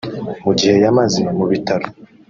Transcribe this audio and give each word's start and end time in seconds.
Mu 0.43 0.51
gihe 0.59 0.75
yamaze 0.83 1.21
mu 1.37 1.45
bitaro 1.51 1.85